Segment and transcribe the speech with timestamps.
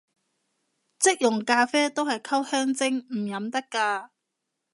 [0.97, 4.09] 即溶咖啡都係溝香精，唔飲得咖